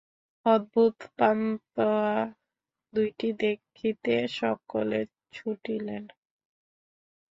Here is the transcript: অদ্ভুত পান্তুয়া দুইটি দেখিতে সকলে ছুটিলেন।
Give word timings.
অদ্ভুত 0.45 0.95
পান্তুয়া 1.17 2.15
দুইটি 2.93 3.27
দেখিতে 3.41 4.13
সকলে 4.31 4.99
ছুটিলেন। 5.33 6.03